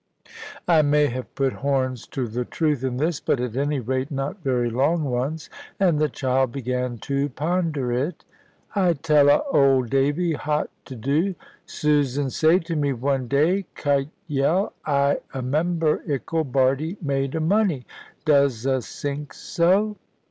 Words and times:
I 0.67 0.81
may 0.81 1.05
have 1.09 1.35
put 1.35 1.53
horns 1.53 2.07
to 2.07 2.27
the 2.27 2.43
truth 2.43 2.83
in 2.83 2.97
this. 2.97 3.19
But 3.19 3.39
at 3.39 3.55
any 3.55 3.79
rate 3.79 4.09
not 4.09 4.39
very 4.41 4.67
long 4.71 5.03
ones. 5.03 5.47
And 5.79 5.99
the 5.99 6.09
child 6.09 6.51
began 6.51 6.97
to 7.05 7.29
ponder 7.29 7.91
it. 7.91 8.25
"I 8.75 8.93
tell 8.93 9.29
'a, 9.29 9.43
old 9.51 9.91
Davy, 9.91 10.33
'hot 10.33 10.71
to 10.85 10.95
do. 10.95 11.35
Susan 11.67 12.31
say 12.31 12.57
to 12.57 12.75
me 12.75 12.93
one 12.93 13.27
day, 13.27 13.65
kite 13.75 14.09
yell, 14.25 14.73
I 14.87 15.19
amember, 15.35 16.01
ickle 16.09 16.45
Bardie 16.45 16.97
made 16.99 17.35
of 17.35 17.43
money! 17.43 17.85
Does 18.25 18.65
'a 18.65 18.81
sink 18.81 19.35
so?" 19.35 19.97